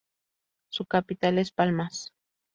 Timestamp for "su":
0.69-0.85